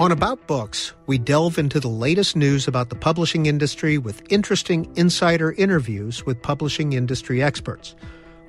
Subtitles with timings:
[0.00, 4.90] On About Books, we delve into the latest news about the publishing industry with interesting
[4.96, 7.94] insider interviews with publishing industry experts.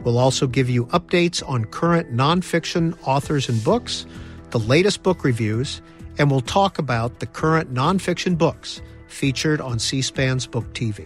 [0.05, 4.05] We'll also give you updates on current nonfiction authors and books,
[4.51, 5.81] the latest book reviews,
[6.17, 11.06] and we'll talk about the current nonfiction books featured on C SPAN's Book TV.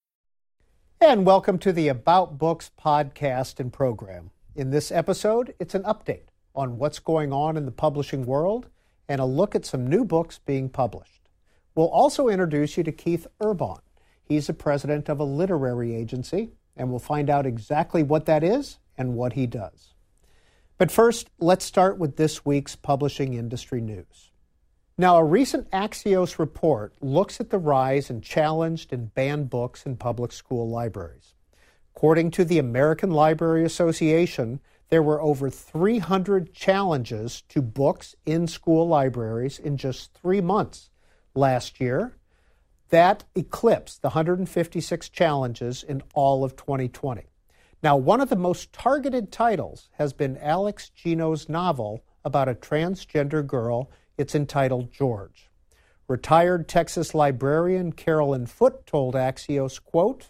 [1.03, 4.29] And welcome to the About Books podcast and program.
[4.55, 8.67] In this episode, it's an update on what's going on in the publishing world
[9.09, 11.27] and a look at some new books being published.
[11.73, 13.79] We'll also introduce you to Keith Urbahn.
[14.23, 18.77] He's the president of a literary agency, and we'll find out exactly what that is
[18.95, 19.95] and what he does.
[20.77, 24.30] But first, let's start with this week's publishing industry news.
[25.01, 29.97] Now, a recent Axios report looks at the rise in challenged and banned books in
[29.97, 31.33] public school libraries.
[31.95, 38.87] According to the American Library Association, there were over 300 challenges to books in school
[38.87, 40.91] libraries in just three months
[41.33, 42.15] last year.
[42.89, 47.23] That eclipsed the 156 challenges in all of 2020.
[47.81, 53.43] Now, one of the most targeted titles has been Alex Gino's novel about a transgender
[53.43, 53.89] girl
[54.21, 55.49] it's entitled George.
[56.07, 60.29] Retired Texas librarian Carolyn Foote told Axios, quote,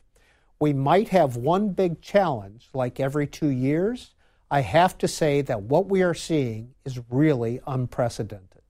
[0.60, 4.16] We might have one big challenge like every two years.
[4.50, 8.62] I have to say that what we are seeing is really unprecedented.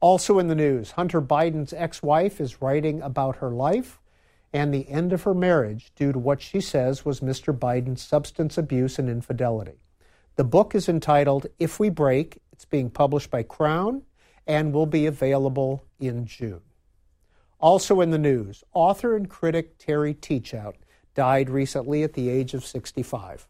[0.00, 3.98] Also in the news, Hunter Biden's ex wife is writing about her life
[4.52, 7.58] and the end of her marriage due to what she says was Mr.
[7.58, 9.80] Biden's substance abuse and infidelity.
[10.36, 12.42] The book is entitled If We Break.
[12.52, 14.02] It's being published by Crown
[14.46, 16.60] and will be available in June.
[17.58, 20.74] Also in the news, author and critic Terry Teachout
[21.14, 23.48] died recently at the age of 65.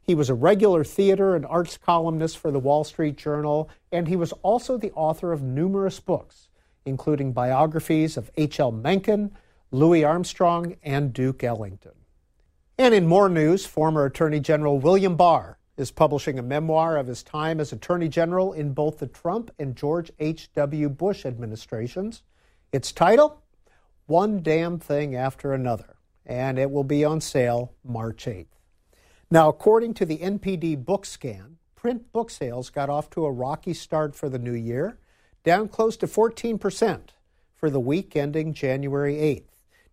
[0.00, 4.16] He was a regular theater and arts columnist for the Wall Street Journal, and he
[4.16, 6.48] was also the author of numerous books,
[6.86, 8.72] including biographies of H.L.
[8.72, 9.36] Mencken,
[9.70, 11.92] Louis Armstrong, and Duke Ellington.
[12.78, 17.22] And in more news, former Attorney General William Barr is publishing a memoir of his
[17.22, 20.88] time as Attorney General in both the Trump and George H.W.
[20.88, 22.22] Bush administrations.
[22.72, 23.40] Its title,
[24.06, 25.96] One Damn Thing After Another,
[26.26, 28.46] and it will be on sale March 8th.
[29.30, 34.16] Now, according to the NPD BookScan, print book sales got off to a rocky start
[34.16, 34.98] for the new year,
[35.44, 37.10] down close to 14%
[37.54, 39.44] for the week ending January 8th.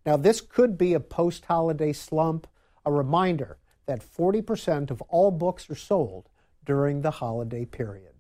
[0.04, 2.48] Now, this could be a post holiday slump,
[2.84, 6.30] a reminder that 40% of all books are sold
[6.66, 8.14] during the holiday period.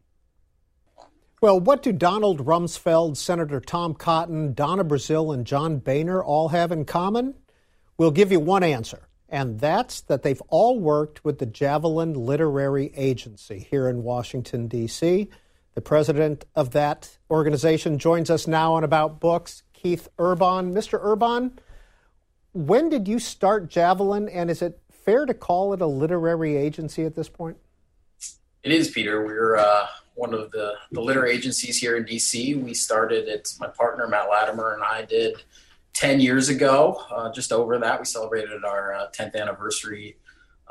[1.42, 6.72] Well, what do Donald Rumsfeld, Senator Tom Cotton, Donna Brazile, and John Boehner all have
[6.72, 7.36] in common?
[7.98, 12.92] We'll give you one answer, and that's that they've all worked with the Javelin Literary
[12.96, 15.30] Agency here in Washington, D.C.
[15.76, 20.72] The president of that organization joins us now on About Books, Keith Urbahn.
[20.72, 21.00] Mr.
[21.04, 21.52] Urbahn,
[22.54, 27.04] when did you start Javelin, and is it fair to call it a literary agency
[27.04, 27.58] at this point?
[28.64, 29.24] It is, Peter.
[29.24, 29.86] We're uh,
[30.16, 32.62] one of the, the literary agencies here in DC.
[32.62, 35.36] We started, it's my partner, Matt Latimer, and I did
[35.94, 38.00] 10 years ago, uh, just over that.
[38.00, 40.18] We celebrated our uh, 10th anniversary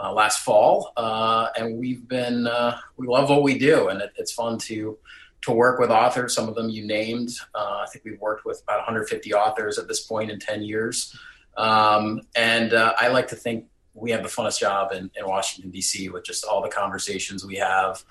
[0.03, 0.93] uh, last fall.
[0.97, 4.99] Uh, and we've been, uh, we love what we do, and it, it's fun to
[5.43, 6.34] to work with authors.
[6.34, 7.28] Some of them you named.
[7.55, 11.15] I think we've worked with about 150 authors at this point in 10 years.
[11.59, 16.09] Um, and I like to think we have the funnest job in, in Washington D.C.
[16.09, 18.04] with just all the conversations we have,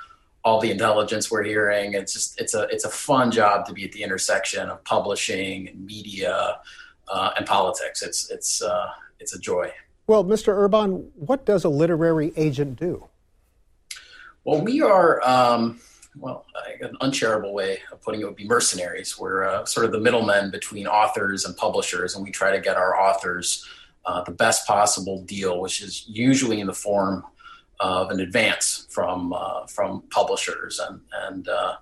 [0.44, 1.94] all the intelligence we're hearing.
[1.94, 5.68] It's just it's a it's a fun job to be at the intersection of publishing,
[5.68, 6.60] and media,
[7.10, 8.02] uh, and politics.
[8.02, 8.88] It's it's uh,
[9.20, 9.72] it's a joy.
[10.08, 10.54] Well, Mr.
[10.54, 13.08] Urbahn, what does a literary agent do?
[14.44, 15.22] Well, we are.
[15.28, 15.80] Um,
[16.16, 16.46] well,
[16.82, 19.18] an uncharitable way of putting it would be mercenaries.
[19.18, 22.76] We're uh, sort of the middlemen between authors and publishers, and we try to get
[22.78, 23.68] our authors
[24.06, 27.24] uh, the best possible deal, which is usually in the form
[27.80, 31.76] of an advance from uh, from publishers, and and uh,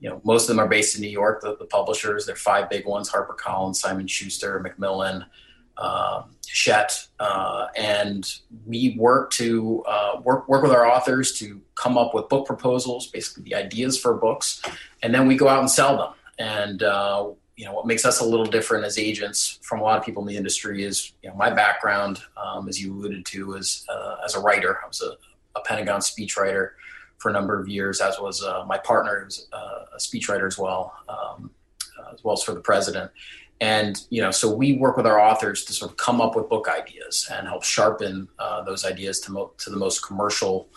[0.00, 1.40] you know most of them are based in New York.
[1.40, 5.24] The, the publishers, they're five big ones: HarperCollins, Simon Schuster, Macmillan,
[5.76, 6.22] uh,
[7.18, 8.34] uh, and
[8.66, 13.06] we work to uh, work work with our authors to come up with book proposals,
[13.06, 14.62] basically the ideas for books,
[15.02, 16.12] and then we go out and sell them.
[16.38, 19.98] And uh, you know what makes us a little different as agents from a lot
[19.98, 23.54] of people in the industry is you know my background, um, as you alluded to,
[23.54, 24.78] is uh, as a writer.
[24.82, 25.16] I was a,
[25.58, 26.70] a, Pentagon speechwriter
[27.18, 30.58] for a number of years, as was uh, my partner, who's uh, a speechwriter as
[30.58, 31.50] well, um,
[32.12, 33.10] as well as for the president.
[33.60, 36.48] And you know, so we work with our authors to sort of come up with
[36.48, 40.68] book ideas and help sharpen uh, those ideas to, mo- to the most commercial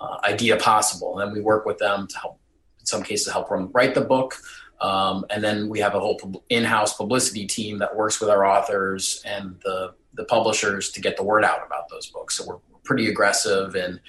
[0.00, 1.18] uh, idea possible.
[1.18, 2.40] And then we work with them to help,
[2.80, 4.34] in some cases, help them write the book.
[4.80, 9.22] Um, and then we have a whole in-house publicity team that works with our authors
[9.24, 12.38] and the the publishers to get the word out about those books.
[12.38, 14.00] So we're, we're pretty aggressive, and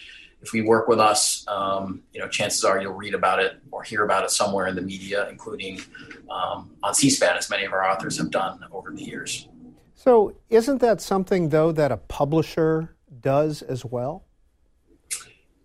[0.41, 3.83] if we work with us, um, you know, chances are you'll read about it or
[3.83, 5.81] hear about it somewhere in the media, including
[6.29, 9.47] um, on C-SPAN, as many of our authors have done over the years.
[9.95, 14.26] So, isn't that something though that a publisher does as well?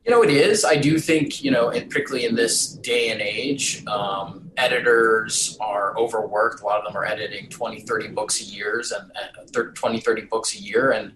[0.04, 0.64] You know, it is.
[0.64, 5.96] I do think, you know, and particularly in this day and age, um, editors are
[5.96, 6.60] overworked.
[6.60, 9.12] A lot of them are editing 20, 30 books a year and
[9.56, 10.90] uh, 20, 30 books a year.
[10.90, 11.12] And,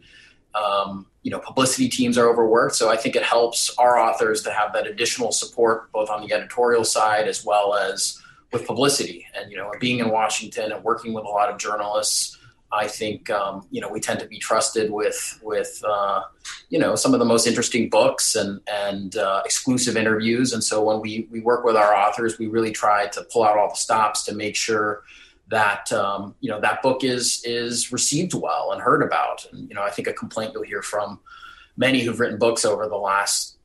[0.55, 2.77] um, you know, publicity teams are overworked.
[2.77, 6.33] So I think it helps our authors to have that additional support, both on the
[6.33, 8.23] editorial side as well as
[8.53, 9.27] with publicity.
[9.35, 12.39] And, you know, being in Washington and working with a lot of journalists,
[12.73, 16.23] I think um, you know we tend to be trusted with with uh,
[16.69, 20.53] you know some of the most interesting books and and uh, exclusive interviews.
[20.53, 23.57] And so when we we work with our authors, we really try to pull out
[23.57, 25.05] all the stops to make sure
[25.49, 29.47] that um, you know that book is is received well and heard about.
[29.53, 31.21] And you know I think a complaint you'll hear from
[31.77, 33.57] many who've written books over the last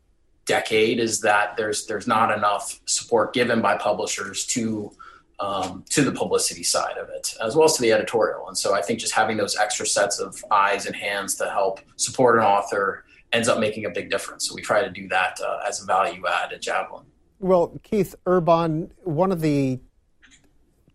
[0.46, 4.92] decade is that there's there's not enough support given by publishers to
[5.42, 8.48] um, to the publicity side of it, as well as to the editorial.
[8.48, 11.80] And so I think just having those extra sets of eyes and hands to help
[11.96, 14.48] support an author ends up making a big difference.
[14.48, 17.06] So we try to do that uh, as a value add at Javelin.
[17.40, 19.80] Well, Keith Urbahn, one of the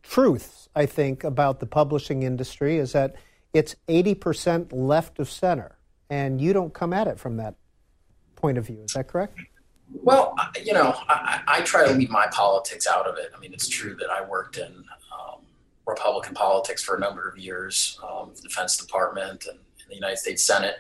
[0.03, 3.17] truths I think about the publishing industry is that
[3.53, 5.77] it's 80% left of center,
[6.09, 7.57] and you don't come at it from that
[8.37, 8.83] point of view.
[8.85, 9.41] Is that correct?
[9.93, 10.35] Well,
[10.65, 13.31] you know, I, I, try to leave my politics out of it.
[13.35, 15.41] I mean, it's true that I worked in um,
[15.87, 20.43] Republican politics for a number of years, um, the Defense Department and the United States
[20.43, 20.77] Senate.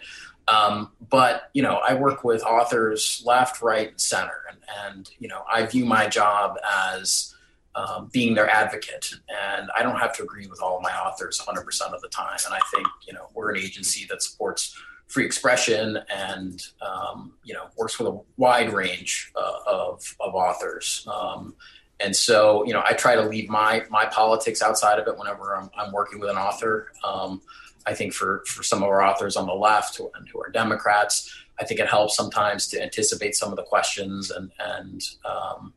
[0.49, 5.29] Um, but you know, I work with authors left, right, and center, and, and you
[5.29, 6.57] know, I view my job
[6.95, 7.35] as
[7.75, 11.41] um, being their advocate, and I don't have to agree with all of my authors
[11.41, 12.39] 100% of the time.
[12.45, 14.77] And I think you know, we're an agency that supports
[15.07, 21.07] free expression and um, you know works with a wide range uh, of of authors.
[21.13, 21.55] Um,
[22.01, 25.57] and so you know I try to leave my my politics outside of it whenever
[25.57, 26.93] I'm, I'm working with an author.
[27.05, 27.41] Um,
[27.87, 30.51] I think for for some of our authors on the left who, and who are
[30.51, 35.73] Democrats, I think it helps sometimes to anticipate some of the questions and and um,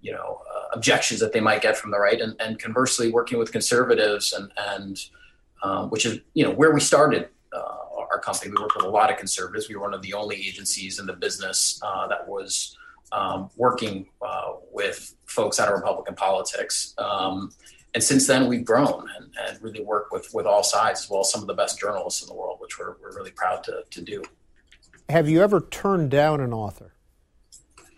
[0.00, 3.38] you know uh, objections that they might get from the right, and, and conversely, working
[3.38, 5.00] with conservatives and and
[5.62, 7.76] um, which is you know where we started uh,
[8.18, 8.50] our company.
[8.50, 9.68] We work with a lot of conservatives.
[9.68, 12.76] We were one of the only agencies in the business uh, that was
[13.12, 16.94] um, working uh, with folks out of Republican politics.
[16.98, 17.52] Um,
[17.94, 21.20] and since then, we've grown and, and, really work with, with all sides, as well
[21.20, 23.82] as some of the best journalists in the world, which we're, we're really proud to,
[23.90, 24.22] to do.
[25.08, 26.92] Have you ever turned down an author?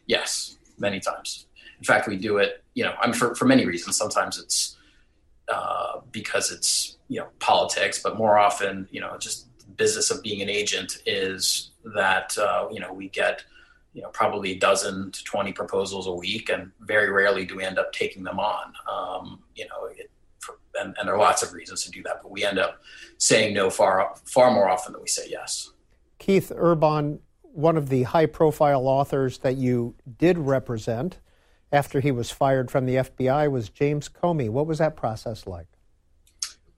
[0.06, 1.46] Yes, many times.
[1.78, 3.96] In fact, we do it, you know, I'm for, for many reasons.
[3.96, 4.76] Sometimes it's
[5.48, 9.46] uh, because it's, you know, politics, but more often, you know, just
[9.76, 13.44] business of being an agent is that uh, you know we get
[13.92, 17.64] you know probably a dozen to 20 proposals a week and very rarely do we
[17.64, 18.72] end up taking them on.
[18.90, 22.22] Um, you know it, for, and, and, there are lots of reasons to do that
[22.22, 22.80] but we end up
[23.18, 25.70] saying no far far more often than we say yes.
[26.18, 31.18] Keith Urbahn one of the high profile authors that you did represent
[31.72, 34.48] after he was fired from the fbi was james comey.
[34.48, 35.66] What was that process like?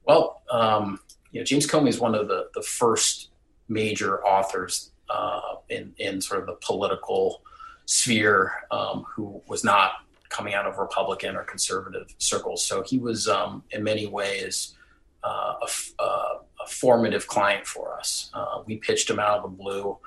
[0.06, 0.98] Well um,
[1.32, 3.30] you know, James Comey is one of the, the first
[3.68, 7.42] major authors uh, in, in sort of the political
[7.86, 9.92] sphere um, who was not
[10.28, 12.64] coming out of Republican or conservative circles.
[12.64, 14.74] So he was, um, in many ways,
[15.24, 18.30] uh, a, uh, a, formative client for us.
[18.34, 19.98] Uh, we pitched him out of the blue.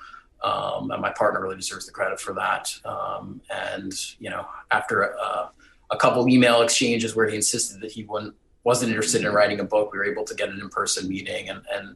[0.42, 2.74] Um, and my partner really deserves the credit for that.
[2.84, 5.50] Um, and you know, after a,
[5.90, 8.34] a couple email exchanges where he insisted that he wouldn't
[8.70, 11.60] wasn't interested in writing a book, we were able to get an in-person meeting and,
[11.74, 11.86] and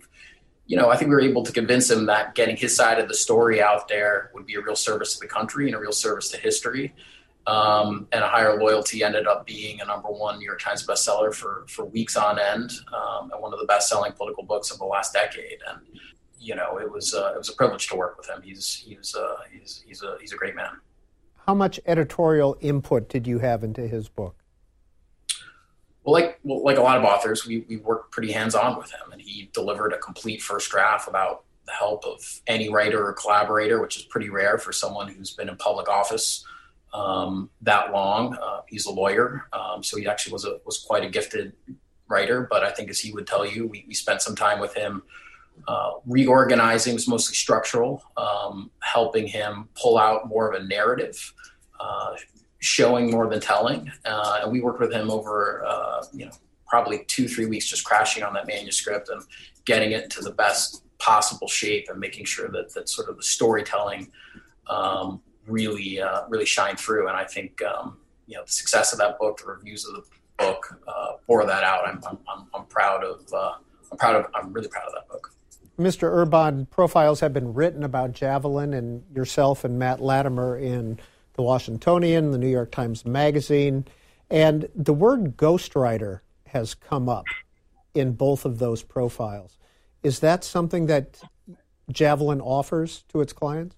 [0.71, 3.09] you know, I think we were able to convince him that getting his side of
[3.09, 5.97] the story out there would be a real service to the country and a real
[6.07, 6.95] service to history.
[7.49, 11.35] Um, and a higher loyalty ended up being a number one New York Times bestseller
[11.35, 14.85] for for weeks on end, um, and one of the best-selling political books of the
[14.85, 15.59] last decade.
[15.69, 15.81] And
[16.39, 18.41] you know, it was uh, it was a privilege to work with him.
[18.43, 20.75] He's he's uh, he's he's a he's a great man.
[21.47, 24.37] how much editorial input did you have into his book?
[26.05, 28.91] Well, like well, like a lot of authors, we, we worked pretty hands on with
[28.91, 33.13] him, and he delivered a complete first draft without the help of any writer or
[33.13, 36.45] collaborator, which is pretty rare for someone who's been in public office
[36.95, 38.35] um, that long.
[38.35, 41.53] Uh, he's a lawyer, um, so he actually was a was quite a gifted
[42.09, 42.47] writer.
[42.51, 45.03] But I think, as he would tell you, we, we spent some time with him
[45.69, 46.95] uh, reorganizing.
[46.95, 51.35] Was mostly structural, um, helping him pull out more of a narrative.
[51.79, 52.15] Uh,
[52.61, 53.91] showing more than telling.
[54.05, 56.33] Uh, and we worked with him over, uh, you know,
[56.67, 59.23] probably two, three weeks just crashing on that manuscript and
[59.65, 63.23] getting it to the best possible shape and making sure that, that sort of the
[63.23, 64.11] storytelling
[64.69, 67.09] um, really, uh, really shined through.
[67.09, 70.03] And I think, um, you know, the success of that book, the reviews of the
[70.39, 71.89] book uh, bore that out.
[71.89, 73.55] I'm, I'm, I'm proud of, uh,
[73.91, 75.33] I'm proud of, I'm really proud of that book.
[75.79, 76.13] Mr.
[76.13, 81.01] Urbahn, profiles have been written about Javelin and yourself and Matt Latimer in
[81.41, 83.87] the Washingtonian, the New York Times Magazine,
[84.29, 87.25] and the word ghostwriter has come up
[87.95, 89.57] in both of those profiles.
[90.03, 91.23] Is that something that
[91.91, 93.75] Javelin offers to its clients?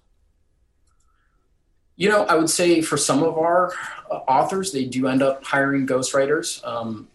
[1.95, 3.71] You know, I would say for some of our
[4.11, 6.61] uh, authors, they do end up hiring ghostwriters.
[6.67, 7.07] Um,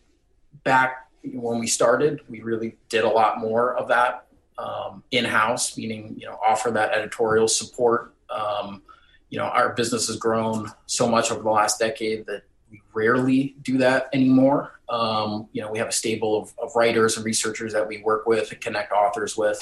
[0.64, 4.25] back when we started, we really did a lot more of that
[4.57, 8.14] um, in house, meaning, you know, offer that editorial support.
[8.31, 8.81] Um,
[9.30, 13.56] you know, our business has grown so much over the last decade that we rarely
[13.62, 14.80] do that anymore.
[14.88, 18.26] Um, you know, we have a stable of, of, writers and researchers that we work
[18.26, 19.61] with and connect authors with.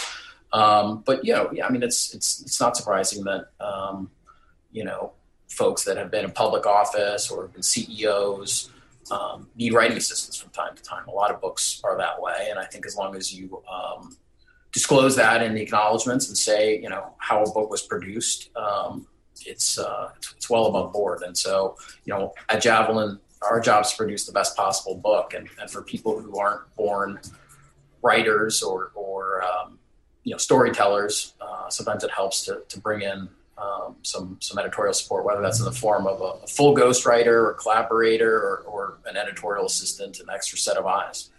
[0.53, 4.11] Um, but you know, yeah, I mean, it's it's it's not surprising that um,
[4.71, 5.13] you know
[5.49, 8.71] folks that have been in public office or been CEOs
[9.11, 11.07] um, need writing assistance from time to time.
[11.09, 14.17] A lot of books are that way, and I think as long as you um,
[14.73, 19.07] disclose that in the acknowledgments and say, you know, how a book was produced, um,
[19.45, 21.23] it's uh, it's well above board.
[21.23, 25.35] And so, you know, at Javelin, our job is to produce the best possible book.
[25.35, 27.21] And, and for people who aren't born
[28.03, 29.79] writers or or um,
[30.25, 33.29] you know storytellers, uh, sometimes it helps to to bring in
[33.59, 37.45] um, some some editorial support, whether that's in the form of a, a full ghostwriter
[37.49, 41.31] or collaborator or, or an editorial assistant, an extra set of eyes.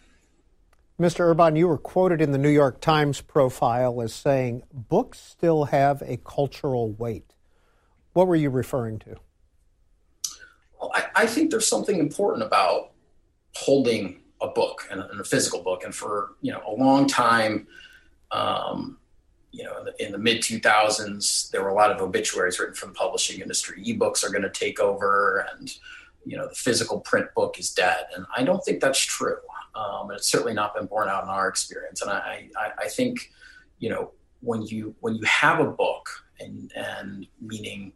[1.00, 1.32] Mr.
[1.32, 6.02] Urbahn, you were quoted in the New York Times profile as saying, books still have
[6.02, 7.34] a cultural weight.
[8.18, 9.16] What were you referring to?
[10.82, 12.94] Well, I, I think there's something important about
[13.54, 15.84] holding a book and a, and a, physical book.
[15.84, 17.68] And for you know a long time,
[18.32, 18.98] um,
[19.52, 22.90] you know, in the, the mid 2000s, there were a lot of obituaries written from
[22.90, 23.84] the publishing industry.
[23.86, 25.78] Ebooks are going to take over, and
[26.26, 28.08] you know, the physical print book is dead.
[28.16, 29.38] And I don't think that's true.
[29.76, 32.02] Um, and it's certainly not been borne out in our experience.
[32.02, 33.32] And I, I, I think,
[33.78, 36.10] you know, when you when you have a book
[36.40, 37.94] and and meaning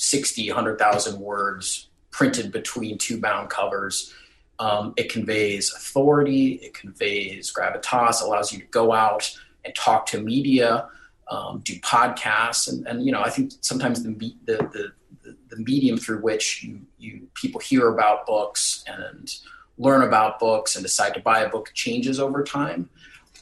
[0.00, 4.14] 60, 100,000 words printed between two bound covers.
[4.58, 9.30] Um, it conveys authority, it conveys gravitas, allows you to go out
[9.64, 10.88] and talk to media,
[11.30, 14.10] um, do podcasts, and, and you know I think sometimes the,
[14.46, 19.34] the the, the medium through which you, you people hear about books and
[19.78, 22.88] learn about books and decide to buy a book changes over time.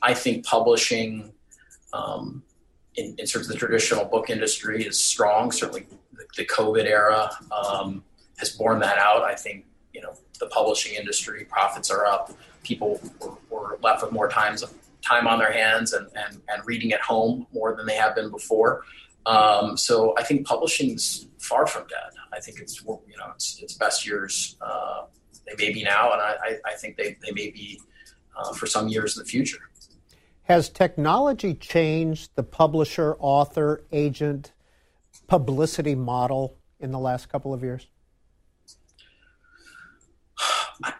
[0.03, 1.33] I think publishing
[1.93, 2.43] um,
[2.97, 5.51] in, in sort of the traditional book industry is strong.
[5.51, 5.87] Certainly,
[6.37, 8.05] the, COVID era um,
[8.39, 9.23] has borne that out.
[9.23, 12.33] I think you know the publishing industry profits are up.
[12.63, 14.65] People were, were left with more times
[15.03, 18.31] time on their hands and, and, and reading at home more than they have been
[18.31, 18.83] before.
[19.27, 22.11] Um, so I think publishing's far from dead.
[22.33, 24.57] I think it's you know it's, its best years.
[24.61, 25.05] Uh,
[25.47, 27.81] they may be now, and I, I think they, they may be
[28.37, 29.59] uh, for some years in the future.
[30.43, 34.53] Has technology changed the publisher, author, agent
[35.29, 37.87] publicity model in the last couple of years?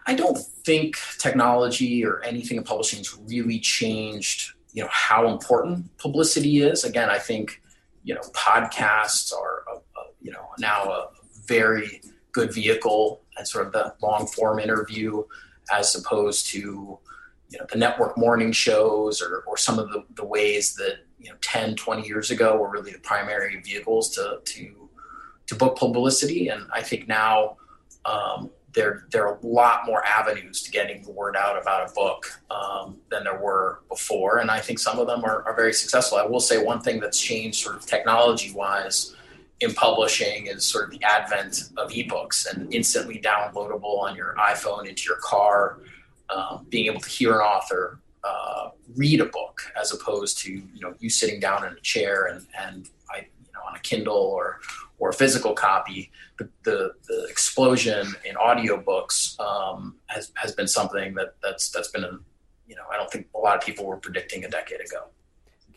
[0.05, 5.97] I don't think technology or anything in publishing has really changed, you know, how important
[5.97, 6.83] publicity is.
[6.83, 7.61] Again, I think,
[8.03, 11.07] you know, podcasts are, a, a, you know, now a
[11.45, 12.01] very
[12.33, 15.23] good vehicle and sort of the long form interview
[15.71, 16.99] as opposed to,
[17.49, 21.29] you know the network morning shows or, or some of the, the ways that you
[21.29, 24.89] know 10 20 years ago were really the primary vehicles to to
[25.47, 26.49] to book publicity.
[26.49, 27.57] And i think now
[28.05, 31.93] um, there there are a lot more avenues to getting the word out about a
[31.93, 34.37] book um, than there were before.
[34.37, 36.17] And i think some of them are, are very successful.
[36.17, 39.15] I will say one thing that's changed sort of technology wise
[39.59, 44.87] in publishing is sort of the advent of ebooks and instantly downloadable on your iphone
[44.87, 45.79] into your car
[46.33, 50.81] um, being able to hear an author uh, read a book as opposed to you
[50.81, 54.15] know you sitting down in a chair and and I, you know on a Kindle
[54.15, 54.59] or
[54.99, 61.13] or a physical copy, the, the, the explosion in audiobooks um, has has been something
[61.15, 62.11] that that's that's been a,
[62.67, 65.05] you know I don't think a lot of people were predicting a decade ago.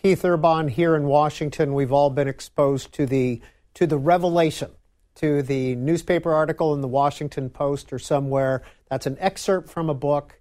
[0.03, 3.41] Keith Urbahn here in Washington, we've all been exposed to the
[3.75, 4.71] to the revelation,
[5.17, 8.63] to the newspaper article in the Washington Post or somewhere.
[8.91, 10.39] That's an excerpt from a book.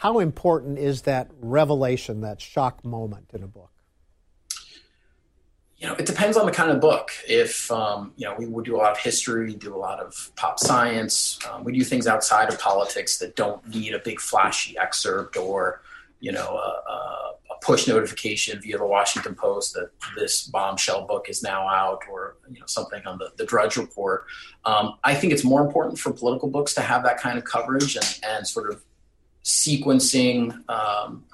[0.00, 3.70] How important is that revelation, that shock moment in a book?
[5.78, 7.12] you know, it depends on the kind of book.
[7.28, 10.32] If um, you know, we would do a lot of history, do a lot of
[10.34, 11.38] pop science.
[11.48, 15.82] Um, we do things outside of politics that don't need a big flashy excerpt or
[16.20, 21.42] you know a, a, push notification via the Washington Post that this bombshell book is
[21.42, 24.26] now out, or you know something on the, the Drudge Report.
[24.64, 27.96] Um, I think it's more important for political books to have that kind of coverage
[27.96, 28.82] and, and sort of
[29.44, 31.24] sequencing, um,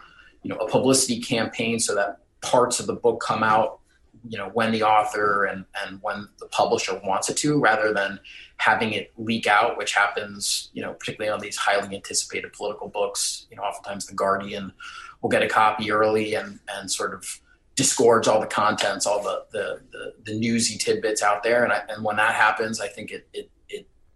[0.42, 3.80] you know, a publicity campaign so that parts of the book come out
[4.28, 8.18] you know when the author and and when the publisher wants it to rather than
[8.56, 13.46] having it leak out which happens you know particularly on these highly anticipated political books.
[13.50, 14.72] You know oftentimes the guardian
[15.20, 17.40] will get a copy early and and sort of
[17.76, 21.64] disgorge all the contents all the the the, the newsy tidbits out there.
[21.64, 23.50] And I, and when that happens i think it it it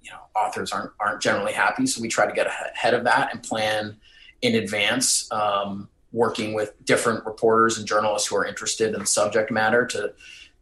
[0.08, 3.32] you know authors aren't aren't generally happy so we try to get ahead of that
[3.32, 3.96] and plan
[4.40, 9.50] in advance um, working with different reporters and journalists who are interested in the subject
[9.50, 10.12] matter to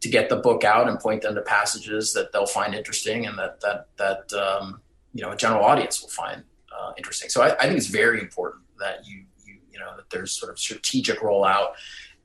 [0.01, 3.37] to get the book out and point them to passages that they'll find interesting and
[3.37, 4.81] that that that um,
[5.13, 6.43] you know a general audience will find
[6.77, 7.29] uh, interesting.
[7.29, 10.51] So I, I, think it's very important that you you you know that there's sort
[10.51, 11.69] of strategic rollout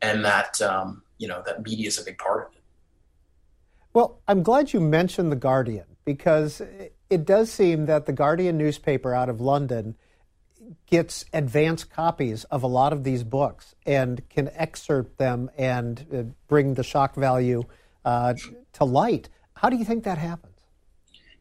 [0.03, 2.63] and that um, you know that media is a big part of it.
[3.95, 6.61] Well, I'm glad you mentioned the Guardian because
[7.13, 9.97] it does seem that the Guardian newspaper out of London
[10.87, 16.23] gets advance copies of a lot of these books and can excerpt them and uh,
[16.49, 17.65] bring the shock value
[18.05, 18.33] uh,
[18.73, 19.29] to light.
[19.55, 20.57] How do you think that happens?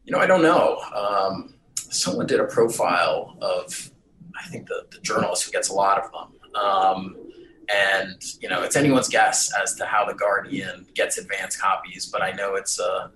[0.04, 0.78] You know, I don't know.
[0.94, 3.90] Um, someone did a profile of,
[4.36, 6.62] I think, the, the journalist who gets a lot of them.
[6.62, 7.16] Um,
[7.72, 12.20] and, you know, it's anyone's guess as to how The Guardian gets advance copies, but
[12.20, 13.10] I know it's a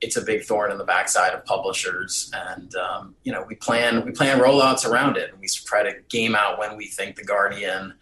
[0.00, 4.04] it's a big thorn in the backside of publishers, and um, you know we plan
[4.04, 7.24] we plan rollouts around it, and we try to game out when we think the
[7.24, 7.94] Guardian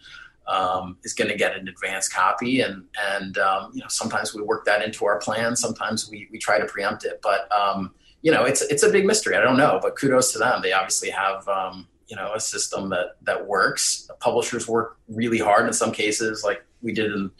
[0.47, 2.85] um, is going to get an advanced copy, and
[3.15, 6.57] and um, you know sometimes we work that into our plan, sometimes we we try
[6.59, 9.35] to preempt it, but um, you know it's it's a big mystery.
[9.35, 10.61] I don't know, but kudos to them.
[10.61, 14.09] They obviously have um, you know a system that that works.
[14.19, 17.31] Publishers work really hard in some cases, like we did in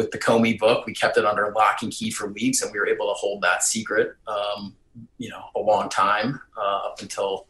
[0.00, 2.78] with the Comey book, we kept it under lock and key for weeks, and we
[2.78, 4.74] were able to hold that secret, um,
[5.18, 7.46] you know, a long time uh, up until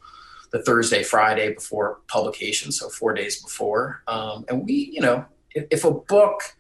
[0.51, 4.03] the Thursday, Friday before publication, so four days before.
[4.09, 6.57] Um, and we, you know, if, if, a book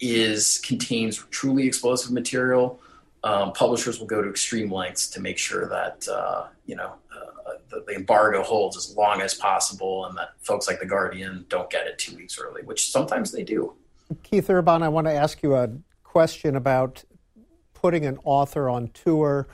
[0.00, 2.80] is contains truly explosive material,
[3.22, 7.52] um, publishers will go to extreme lengths to make sure that uh, you know uh,
[7.68, 11.68] the, the, embargo holds as long as possible, and that folks like the Guardian don't
[11.68, 13.74] get it two weeks early, which sometimes they do.
[14.22, 15.70] Keith Urbahn, I want to ask you a
[16.02, 17.04] question about
[17.74, 19.48] putting an author on tour.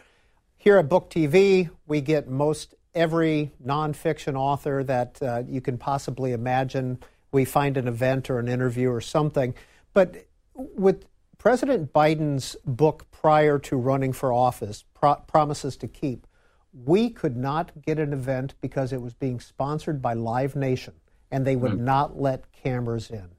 [0.57, 6.33] Here at Book TV, we get most every nonfiction author that uh, you can possibly
[6.33, 6.99] imagine.
[7.33, 9.55] We find an event or an interview or something.
[9.93, 11.05] But with
[11.37, 16.27] President Biden's book prior to running for office, Pro- Promises to Keep,
[16.73, 20.95] we could not get an event because it was being sponsored by Live Nation
[21.31, 21.85] and they would mm-hmm.
[21.85, 23.36] not let cameras in.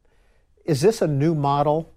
[0.67, 1.93] Is this a new model?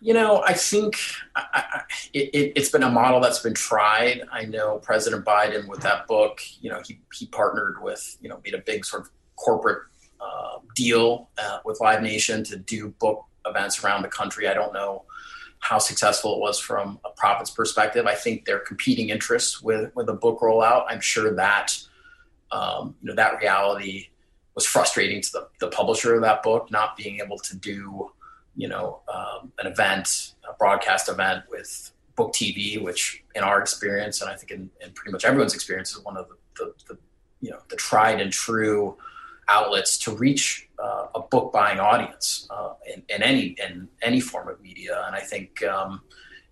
[0.00, 0.98] You know, I think
[1.36, 4.22] I, I, it, has been a model that's been tried.
[4.32, 8.40] I know President Biden with that book, you know, he, he partnered with, you know,
[8.42, 9.82] made a big sort of corporate
[10.20, 14.48] uh, deal uh, with Live Nation to do book events around the country.
[14.48, 15.04] I don't know
[15.60, 18.06] how successful it was from a profits perspective.
[18.06, 20.86] I think they're competing interests with with a book rollout.
[20.88, 21.78] I'm sure that
[22.50, 24.08] um, you know that reality
[24.54, 28.10] was frustrating to the, the publisher of that book, not being able to do,
[28.56, 34.20] you know, um, an event, a broadcast event with book TV, which in our experience,
[34.20, 36.98] and I think in, in pretty much everyone's experience, is one of the, the, the,
[37.40, 38.96] you know, the tried and true
[39.48, 44.48] outlets to reach uh, a book buying audience uh, in, in, any in any form
[44.48, 45.02] of media.
[45.06, 46.02] And I think, um,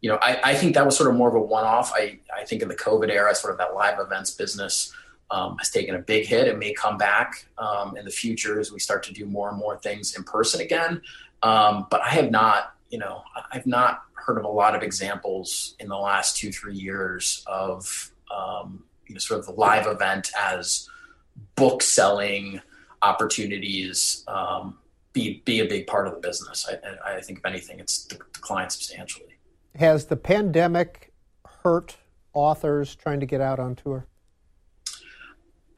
[0.00, 1.92] you know, I, I think that was sort of more of a one off.
[1.94, 4.92] I, I think in the COVID era, sort of that live events business
[5.30, 6.48] um, has taken a big hit.
[6.48, 9.58] It may come back um, in the future as we start to do more and
[9.58, 11.00] more things in person again.
[11.42, 15.76] Um, but I have not, you know, I've not heard of a lot of examples
[15.78, 20.30] in the last two, three years of, um, you know, sort of the live event
[20.38, 20.88] as
[21.54, 22.60] book selling
[23.02, 24.24] opportunities.
[24.28, 24.78] Um,
[25.12, 26.68] be be a big part of the business.
[26.68, 29.38] I, I think if anything, it's declined substantially.
[29.74, 31.12] Has the pandemic
[31.62, 31.96] hurt
[32.32, 34.06] authors trying to get out on tour?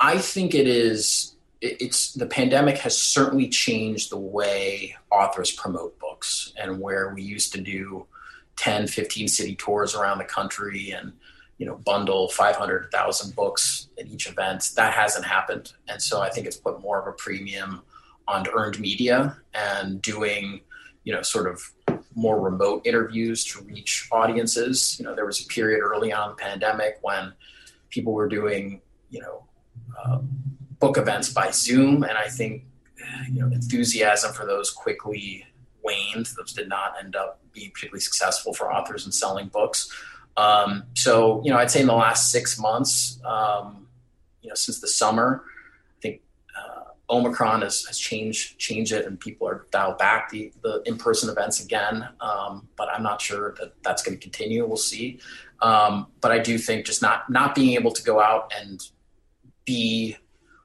[0.02, 1.36] I think it is.
[1.60, 7.52] It's the pandemic has certainly changed the way authors promote books, and where we used
[7.52, 8.06] to do
[8.56, 11.12] 10, 15 city tours around the country and
[11.58, 14.72] you know bundle 500,000 books at each event.
[14.74, 17.82] That hasn't happened, and so I think it's put more of a premium
[18.26, 20.62] on earned media and doing
[21.04, 21.62] you know sort of
[22.16, 24.98] more remote interviews to reach audiences.
[24.98, 27.34] You know, there was a period early on in the pandemic when
[27.88, 29.44] people were doing you know
[30.04, 30.18] uh,
[30.78, 32.64] book events by Zoom, and I think
[33.30, 35.46] you know enthusiasm for those quickly
[35.82, 36.26] waned.
[36.36, 39.92] Those did not end up being particularly successful for authors in selling books.
[40.36, 43.86] Um, so, you know, I'd say in the last six months, um,
[44.40, 45.44] you know, since the summer,
[45.98, 46.22] I think
[46.58, 50.96] uh, Omicron has, has changed changed it, and people are dialed back the, the in
[50.96, 52.08] person events again.
[52.20, 54.66] Um, but I'm not sure that that's going to continue.
[54.66, 55.20] We'll see.
[55.60, 58.82] Um, but I do think just not not being able to go out and
[59.64, 60.16] be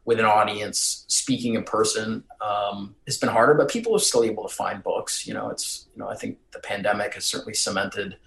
[0.06, 4.48] with an audience speaking in person um, has been harder but people are still able
[4.48, 8.18] to find books you know it's you know i think the pandemic has certainly cemented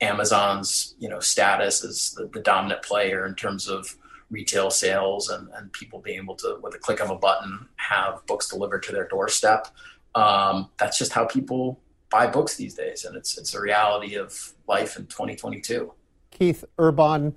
[0.00, 3.96] Amazon's you know status as the, the, dominant player in terms of
[4.30, 8.24] retail sales and, and people being able to with a click of a button have
[8.26, 9.68] books delivered to their doorstep.
[10.14, 11.80] Um, that's just how people
[12.10, 15.92] buy books these days, and it's it's a reality of life in 2022.
[16.30, 17.36] Keith Urbahn,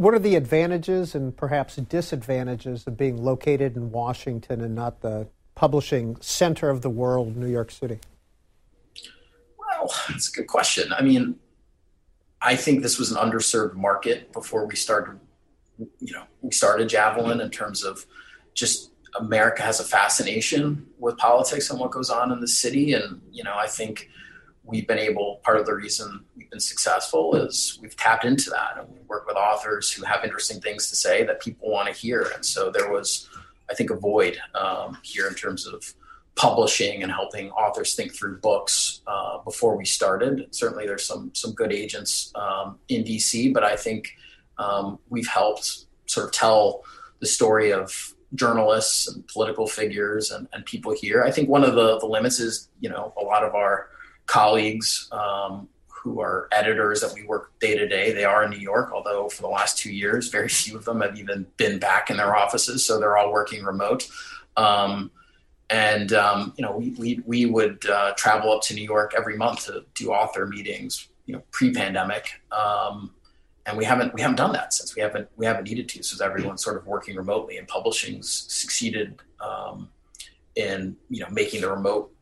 [0.00, 5.28] what are the advantages and perhaps disadvantages of being located in Washington and not the
[5.54, 7.98] publishing center of the world, New York City?
[9.58, 10.90] Well, that's a good question.
[10.94, 11.38] I mean,
[12.40, 15.20] I think this was an underserved market before we started.
[15.76, 18.06] You know, we started Javelin in terms of
[18.54, 23.20] just America has a fascination with politics and what goes on in the city, and
[23.30, 24.08] you know, I think
[24.70, 25.40] we've been able.
[25.42, 29.26] Part of the reason we've been successful is we've tapped into that, and we work
[29.26, 32.30] with authors who have interesting things to say that people want to hear.
[32.34, 33.28] And so there was,
[33.70, 35.94] I think, a void um, here in terms of
[36.36, 40.46] publishing and helping authors think through books uh, before we started.
[40.52, 44.16] Certainly, there's some some good agents um, in DC, but I think
[44.58, 46.84] um, we've helped sort of tell
[47.20, 51.24] the story of journalists and political figures and, and people here.
[51.24, 53.88] I think one of the, the limits is, you know, a lot of our
[54.30, 58.58] colleagues um, who are editors that we work day to day, they are in New
[58.58, 62.10] York, although for the last two years, very few of them have even been back
[62.10, 62.86] in their offices.
[62.86, 64.08] So they're all working remote.
[64.56, 65.10] Um,
[65.68, 69.36] and um, you know we we, we would uh, travel up to New York every
[69.36, 73.12] month to do author meetings, you know, pre-pandemic, um,
[73.66, 76.02] and we haven't we haven't done that since we haven't we haven't needed to.
[76.02, 79.88] So everyone's sort of working remotely, and publishing's succeeded um,
[80.56, 82.12] in you know making the remote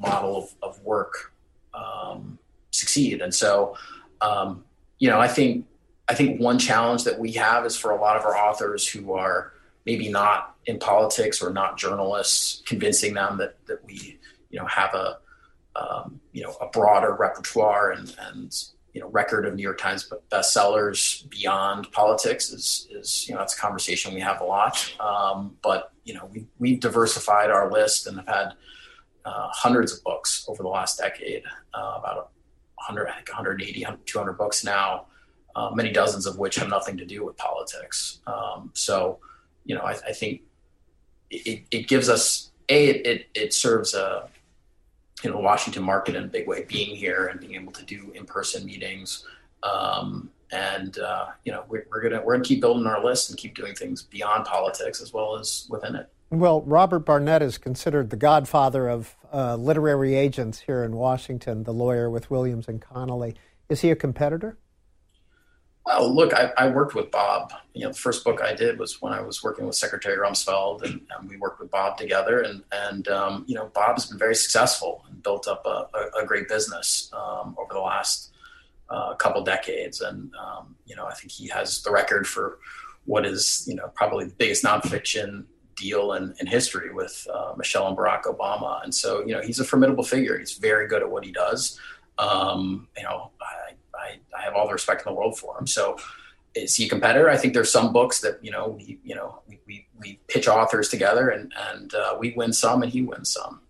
[0.00, 1.29] model of, of work
[1.74, 2.38] um,
[2.70, 3.20] succeed.
[3.20, 3.76] And so,
[4.20, 4.64] um,
[4.98, 5.66] you know, I think
[6.08, 9.12] I think one challenge that we have is for a lot of our authors who
[9.12, 9.52] are
[9.86, 14.18] maybe not in politics or not journalists, convincing them that that we
[14.50, 15.18] you know have a
[15.76, 20.12] um, you know a broader repertoire and and you know record of New York Times
[20.30, 24.92] bestsellers beyond politics is is you know that's a conversation we have a lot.
[25.00, 28.52] Um, but you know we we've diversified our list and have had
[29.24, 31.42] uh, hundreds of books over the last decade,
[31.74, 32.30] uh, about
[32.76, 35.06] 100, I think 180, 200 books now,
[35.56, 38.20] uh, many dozens of which have nothing to do with politics.
[38.26, 39.18] Um, so
[39.64, 40.42] you know I, I think
[41.30, 44.28] it, it gives us a it, it, serves a
[45.22, 48.12] you know Washington market in a big way being here and being able to do
[48.14, 49.24] in person meetings.
[49.62, 53.38] Um, and uh, you know we're, we're, gonna we're gonna keep building our list and
[53.38, 56.08] keep doing things beyond politics as well as within it.
[56.30, 61.72] Well, Robert Barnett is considered the godfather of uh, literary agents here in Washington, the
[61.72, 63.34] lawyer with Williams and Connolly.
[63.68, 64.56] Is he a competitor?
[65.84, 67.52] Well, look, I, I, worked with Bob.
[67.74, 70.82] You know, the first book I did was when I was working with Secretary Rumsfeld,
[70.82, 72.42] and, and we worked with Bob together.
[72.42, 76.22] And and um, you know, Bob has been very successful and built up a, a,
[76.22, 78.30] a great business um, over the last
[78.88, 80.00] uh, couple decades.
[80.00, 82.58] And um, you know, I think he has the record for
[83.06, 85.46] what is you know probably the biggest nonfiction
[85.80, 88.82] deal in, in history with uh, Michelle and Barack Obama.
[88.84, 90.38] And so you know, he's a formidable figure.
[90.38, 91.80] He's very good at what he does.
[92.18, 95.66] Um, you know, I, I, I have all the respect in the world for him.
[95.66, 95.96] So
[96.54, 97.30] is he a competitor?
[97.30, 100.48] I think there's some books that you know we you know we we, we pitch
[100.48, 103.60] authors together and and uh, we win some and he wins some.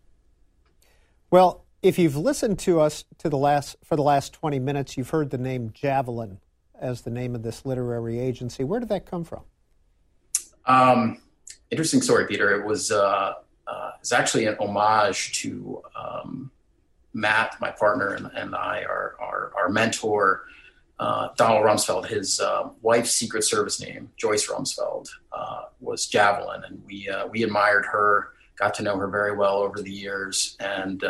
[1.30, 5.10] Well, if you've listened to us to the last for the last 20 minutes, you've
[5.10, 6.38] heard the name Javelin
[6.78, 8.64] as the name of this literary agency.
[8.64, 9.42] Where did that come from?
[10.66, 11.20] Um,
[11.70, 12.61] interesting story, Peter.
[12.61, 13.35] It was uh,
[13.66, 16.50] uh, is actually an homage to um,
[17.14, 20.44] Matt, my partner, and, and I, our, our, our mentor,
[20.98, 22.06] uh, Donald Rumsfeld.
[22.06, 27.42] His uh, wife's Secret Service name, Joyce Rumsfeld, uh, was Javelin, and we uh, we
[27.42, 31.02] admired her, got to know her very well over the years, and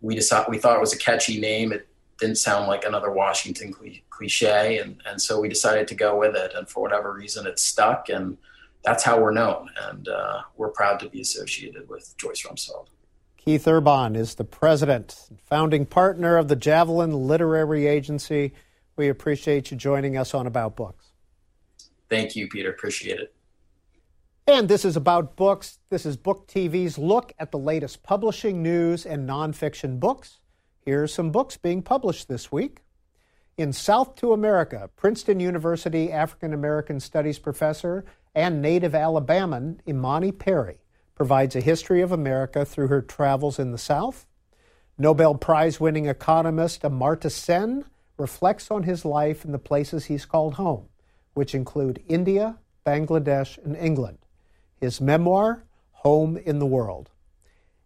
[0.00, 1.72] we decided we thought it was a catchy name.
[1.72, 3.74] It didn't sound like another Washington
[4.10, 6.52] cliche, and and so we decided to go with it.
[6.54, 8.38] And for whatever reason, it stuck, and
[8.84, 12.88] that's how we're known, and uh, we're proud to be associated with Joyce Rumsfeld.
[13.36, 18.52] Keith Urbahn is the president and founding partner of the Javelin Literary Agency.
[18.96, 21.12] We appreciate you joining us on About Books.
[22.08, 22.70] Thank you, Peter.
[22.70, 23.34] Appreciate it.
[24.46, 25.78] And this is About Books.
[25.88, 30.40] This is Book TV's look at the latest publishing news and nonfiction books.
[30.80, 32.80] Here are some books being published this week.
[33.56, 40.78] In South to America, Princeton University African American Studies professor and native Alabaman Imani Perry
[41.14, 44.26] provides a history of America through her travels in the South.
[44.98, 47.84] Nobel Prize winning economist Amartya Sen
[48.16, 50.86] reflects on his life in the places he's called home,
[51.34, 54.18] which include India, Bangladesh, and England.
[54.76, 55.64] His memoir,
[56.04, 57.10] Home in the World.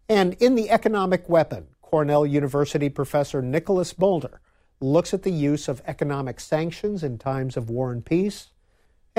[0.07, 4.41] And in The Economic Weapon, Cornell University professor Nicholas Mulder
[4.81, 8.51] looks at the use of economic sanctions in times of war and peace.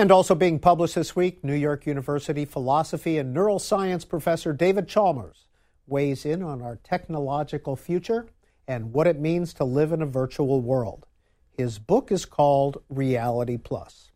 [0.01, 5.45] And also being published this week, New York University philosophy and neuroscience professor David Chalmers
[5.87, 8.27] weighs in on our technological future
[8.67, 11.07] and what it means to live in a virtual world.
[11.51, 14.11] His book is called Reality Plus.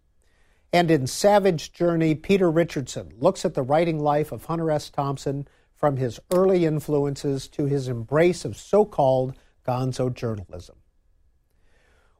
[0.72, 4.88] And in Savage Journey, Peter Richardson looks at the writing life of Hunter S.
[4.88, 9.34] Thompson from his early influences to his embrace of so called
[9.68, 10.76] gonzo journalism.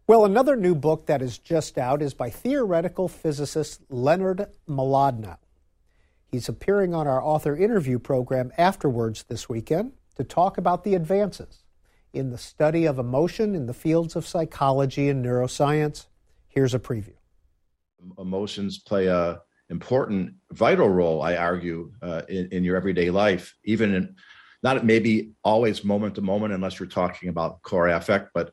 [0.07, 5.38] Well, another new book that is just out is by theoretical physicist Leonard Mlodinow.
[6.31, 11.64] He's appearing on our author interview program afterwards this weekend to talk about the advances
[12.12, 16.05] in the study of emotion in the fields of psychology and neuroscience.
[16.49, 17.14] Here's a preview.
[18.19, 19.40] Emotions play a
[19.71, 24.17] important, vital role, I argue, uh, in, in your everyday life, even in
[24.62, 28.53] not maybe always moment to moment, unless you're talking about core affect, but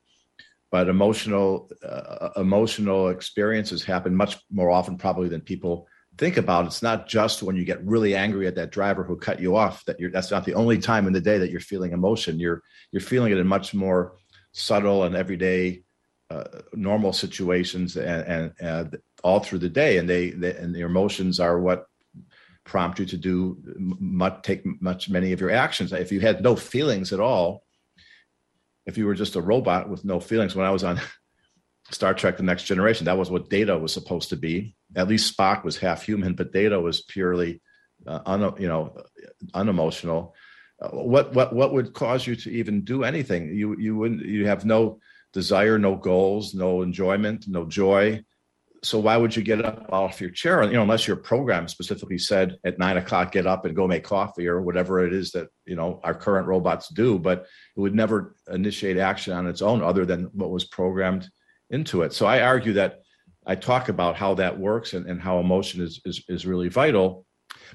[0.71, 6.65] but emotional uh, emotional experiences happen much more often probably than people think about.
[6.65, 9.85] It's not just when you get really angry at that driver who cut you off
[9.85, 12.39] that you're that's not the only time in the day that you're feeling emotion.
[12.39, 14.17] You're you're feeling it in much more
[14.53, 15.83] subtle and everyday
[16.29, 19.97] uh, normal situations and, and, and, all through the day.
[19.97, 21.87] And they, they and the emotions are what
[22.63, 25.91] prompt you to do much take much many of your actions.
[25.91, 27.63] If you had no feelings at all
[28.85, 30.55] if you were just a robot with no feelings.
[30.55, 30.99] When I was on
[31.91, 34.75] Star Trek: The Next Generation, that was what Data was supposed to be.
[34.95, 37.61] At least Spock was half human, but Data was purely,
[38.05, 38.95] uh, un, you know,
[39.53, 40.35] unemotional.
[40.81, 43.55] Uh, what what what would cause you to even do anything?
[43.55, 44.25] You you wouldn't.
[44.25, 44.99] You have no
[45.33, 48.23] desire, no goals, no enjoyment, no joy
[48.83, 50.63] so why would you get up off your chair?
[50.63, 54.03] You know, unless your program specifically said at nine o'clock, get up and go make
[54.03, 57.19] coffee or whatever it is that you know our current robots do.
[57.19, 61.29] But it would never initiate action on its own, other than what was programmed
[61.69, 62.13] into it.
[62.13, 63.01] So I argue that
[63.45, 67.25] I talk about how that works and, and how emotion is, is is really vital.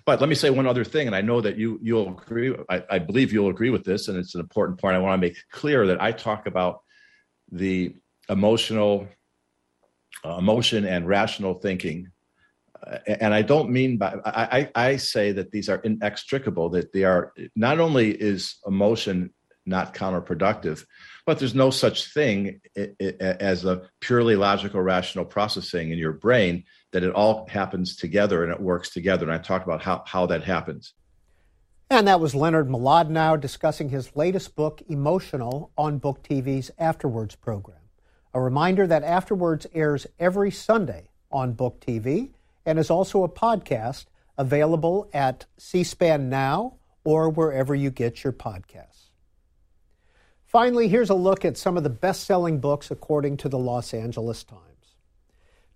[0.04, 2.52] But let me say one other thing, and I know that you you'll agree.
[2.68, 4.96] I, I believe you'll agree with this, and it's an important point.
[4.96, 6.80] I want to make clear that I talk about
[7.52, 7.94] the
[8.28, 9.06] emotional
[10.24, 12.08] emotion and rational thinking.
[12.86, 16.70] Uh, and I don't mean by I, I say that these are inextricable.
[16.70, 19.30] That they are not only is emotion
[19.68, 20.84] not counterproductive,
[21.24, 22.60] but there's no such thing
[23.20, 26.64] as a purely logical, rational processing in your brain.
[26.92, 29.24] That it all happens together and it works together.
[29.24, 30.92] And I talked about how how that happens.
[31.88, 37.85] And that was Leonard Mlodinow discussing his latest book, Emotional, on Book TV's Afterwards program.
[38.36, 42.32] A reminder that Afterwards airs every Sunday on Book TV
[42.66, 44.04] and is also a podcast
[44.36, 49.08] available at C SPAN Now or wherever you get your podcasts.
[50.44, 53.94] Finally, here's a look at some of the best selling books according to the Los
[53.94, 54.96] Angeles Times.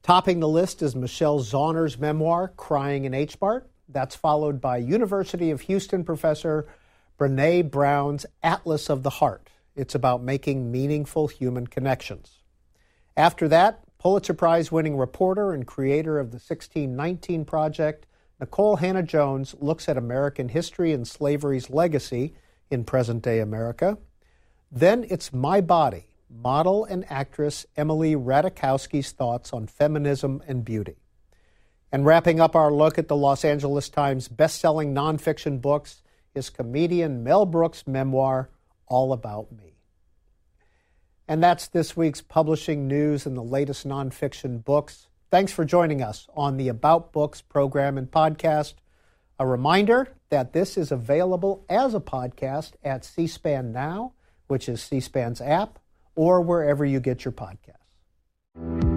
[0.02, 3.70] Topping the list is Michelle Zauner's memoir, Crying in H Mart.
[3.88, 6.68] That's followed by University of Houston professor
[7.18, 9.48] Brene Brown's Atlas of the Heart.
[9.74, 12.39] It's about making meaningful human connections.
[13.16, 18.06] After that, Pulitzer Prize winning reporter and creator of the 1619 Project,
[18.40, 22.34] Nicole Hannah-Jones looks at American history and slavery's legacy
[22.70, 23.98] in present day America.
[24.72, 30.96] Then it's My Body, model and actress Emily Ratajkowski's thoughts on feminism and beauty.
[31.92, 36.02] And wrapping up our look at the Los Angeles Times best selling nonfiction books
[36.34, 38.48] is comedian Mel Brooks' memoir,
[38.86, 39.69] All About Me.
[41.30, 45.06] And that's this week's publishing news and the latest nonfiction books.
[45.30, 48.74] Thanks for joining us on the About Books program and podcast.
[49.38, 54.14] A reminder that this is available as a podcast at C SPAN Now,
[54.48, 55.78] which is C SPAN's app,
[56.16, 58.89] or wherever you get your podcast.